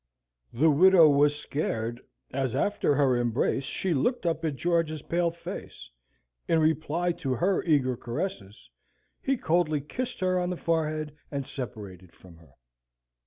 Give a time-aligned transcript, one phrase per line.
[0.51, 2.01] The widow was scared,
[2.33, 5.91] as after her embrace she looked up at George's pale face.
[6.47, 8.67] In reply to her eager caresses,
[9.21, 12.53] he coldly kissed her on the forehead, and separated from her.